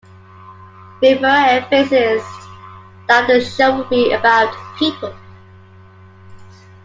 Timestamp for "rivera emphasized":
0.99-2.25